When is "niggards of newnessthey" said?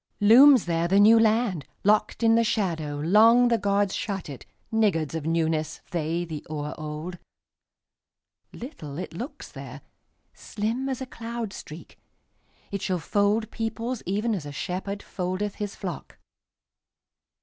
4.73-6.27